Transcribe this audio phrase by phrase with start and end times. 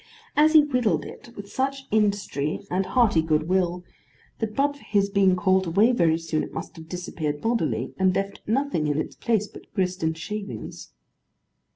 [0.35, 1.05] And he whittled
[1.35, 3.83] with such industry and hearty good will,
[4.39, 8.15] that but for his being called away very soon, it must have disappeared bodily, and
[8.15, 10.89] left nothing in its place but grist and shavings.